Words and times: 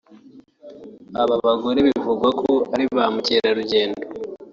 Aba 1.21 1.35
bagore 1.45 1.79
bivugwa 1.87 2.29
ko 2.41 2.51
ari 2.73 2.85
ba 2.95 3.03
mukerarugendo 3.13 4.01